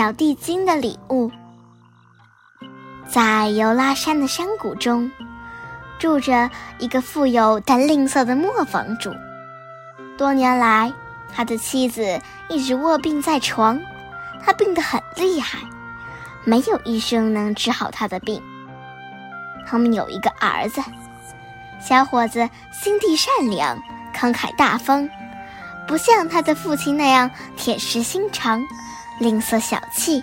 [0.00, 1.30] 小地精的礼物。
[3.06, 5.12] 在尤拉山的山谷中，
[5.98, 9.12] 住着一个富有但吝啬的磨坊主。
[10.16, 10.90] 多年来，
[11.30, 12.18] 他的妻子
[12.48, 13.78] 一直卧病在床，
[14.42, 15.58] 他病得很厉害，
[16.44, 18.42] 没有医生能治好他的病。
[19.66, 20.80] 他们有一个儿子，
[21.78, 23.76] 小伙子心地善良，
[24.16, 25.06] 慷慨大方。
[25.86, 28.62] 不像他的父亲那样铁石心肠、
[29.20, 30.20] 吝啬小气。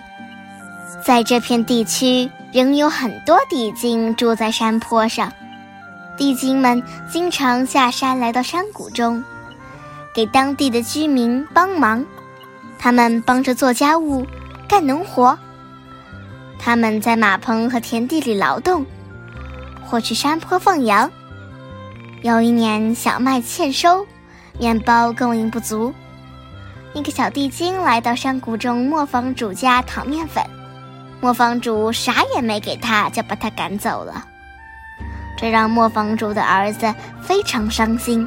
[1.02, 5.32] 在这片地区，仍有很多地精住在山坡上。
[6.16, 9.22] 地精们经常下山来到山谷中，
[10.12, 12.04] 给当地的居民帮忙。
[12.78, 14.26] 他们帮着做家务、
[14.68, 15.38] 干农活。
[16.58, 18.84] 他们在马棚和田地里劳动，
[19.86, 21.08] 或去山坡放羊。
[22.22, 24.04] 有一年，小麦欠收。
[24.58, 25.94] 面包供应不足，
[26.94, 30.42] 一个小地精来到山谷中磨坊主家讨面粉，
[31.20, 34.24] 磨坊主啥也没给他，就把他赶走了。
[35.36, 38.26] 这让磨坊主的儿子非常伤心。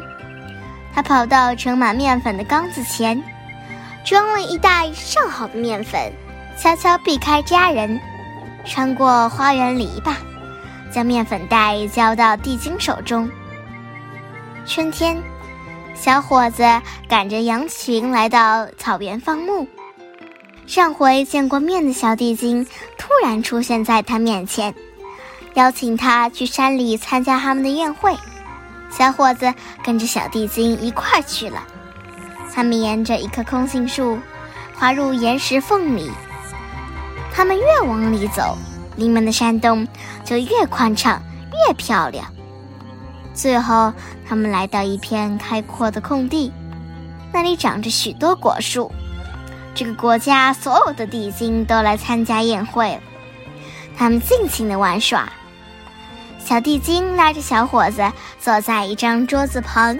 [0.94, 3.22] 他跑到盛满面粉的缸子前，
[4.06, 6.12] 装了一袋上好的面粉，
[6.58, 8.00] 悄悄避开家人，
[8.64, 10.14] 穿过花园篱笆，
[10.92, 13.30] 将面粉袋交到地精手中。
[14.66, 15.22] 春天。
[15.94, 16.64] 小伙子
[17.08, 19.68] 赶着羊群来到草原放牧。
[20.66, 22.66] 上回见过面的小地精
[22.98, 24.74] 突然出现在他面前，
[25.56, 28.16] 邀请他去山里参加他们的宴会。
[28.90, 31.64] 小伙子跟着小地精一块儿去了。
[32.54, 34.18] 他们沿着一棵空心树，
[34.76, 36.12] 滑入岩石缝里。
[37.34, 38.58] 他们越往里走，
[38.98, 39.88] 里面的山洞
[40.26, 41.22] 就越宽敞，
[41.68, 42.26] 越漂亮。
[43.34, 43.94] 最后，
[44.28, 46.52] 他们来到一片开阔的空地，
[47.34, 48.92] 那里长着许多果树。
[49.74, 53.02] 这个国家所有的地精都来参加宴会了，
[53.98, 55.32] 他们尽情的玩耍。
[56.38, 58.04] 小地精拉着小伙子
[58.40, 59.98] 坐在一张桌子旁，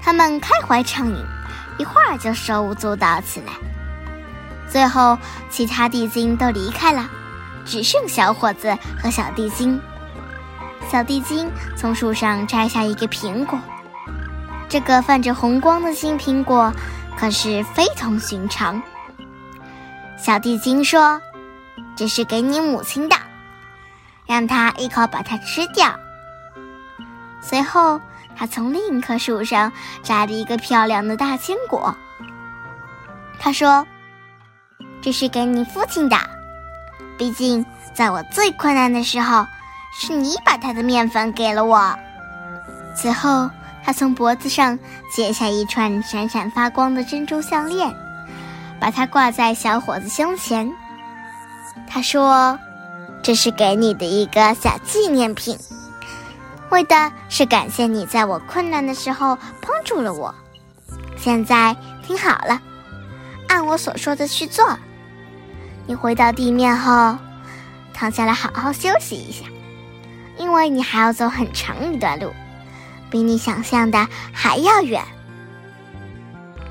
[0.00, 1.16] 他们开怀畅饮，
[1.78, 3.52] 一会儿就手舞足蹈起来。
[4.70, 5.18] 最后，
[5.50, 7.10] 其他地精都离开了，
[7.64, 9.80] 只剩小伙子和小地精。
[10.90, 13.60] 小地精从树上摘下一个苹果，
[14.70, 16.72] 这个泛着红光的新苹果
[17.14, 18.82] 可是非同寻常。
[20.16, 21.20] 小地精说
[21.94, 23.16] ：“这是给你母亲的，
[24.26, 25.94] 让她一口把它吃掉。”
[27.42, 28.00] 随后，
[28.34, 29.70] 他从另一棵树上
[30.02, 31.94] 摘了一个漂亮的大青果。
[33.38, 33.86] 他说
[35.02, 36.16] ：“这是给你父亲的，
[37.18, 39.46] 毕竟在我最困难的时候。”
[39.92, 41.94] 是你把他的面粉给了我。
[42.94, 43.48] 随后，
[43.84, 44.78] 他从脖子上
[45.14, 47.94] 解下一串闪闪发光的珍珠项链，
[48.80, 50.70] 把它挂在小伙子胸前。
[51.88, 52.58] 他说
[53.22, 55.56] ：“这是给你的一个小纪念品，
[56.70, 60.34] 为的是感谢你在我困难的时候帮助了我。
[61.16, 62.60] 现在听好了，
[63.48, 64.76] 按我所说的去做。
[65.86, 67.16] 你回到地面后，
[67.94, 69.44] 躺下来好好休息一下。”
[70.38, 72.32] 因为你还要走很长一段路，
[73.10, 75.02] 比你想象的还要远。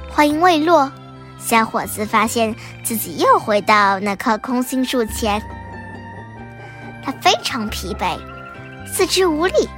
[0.09, 0.91] 话音未落，
[1.37, 5.41] 小伙子发现自己又回到那棵空心树前。
[7.03, 8.17] 他非常疲惫，
[8.85, 9.69] 四肢无力，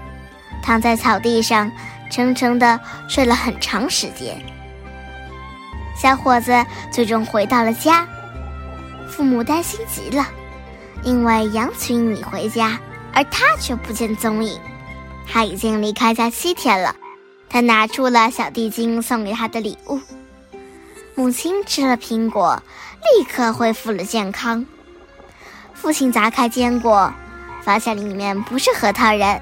[0.63, 1.72] 躺在草地上，
[2.09, 4.39] 沉沉的睡了很长时间。
[5.95, 8.07] 小伙子最终回到了家，
[9.09, 10.25] 父母担心极了，
[11.03, 12.79] 因为羊群已回家。
[13.14, 14.59] 而他却不见踪影，
[15.28, 16.96] 他已经离开家七天了。
[17.50, 20.00] 他拿出了小地精送给他的礼物。
[21.16, 22.62] 母亲吃了苹果，
[23.18, 24.66] 立刻恢复了健康。
[25.74, 27.12] 父亲砸开坚果，
[27.62, 29.41] 发现里面不是核桃仁，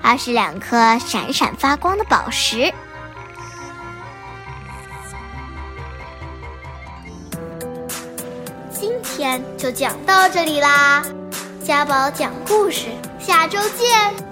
[0.00, 2.72] 而是两颗闪闪发光的宝石。
[8.72, 11.04] 今天就讲到这里啦。
[11.64, 12.88] 家宝讲故事，
[13.20, 14.31] 下周见。